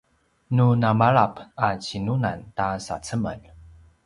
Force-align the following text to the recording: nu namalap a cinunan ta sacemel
nu 0.55 0.67
namalap 0.83 1.33
a 1.65 1.67
cinunan 1.85 2.39
ta 2.57 2.67
sacemel 2.85 3.39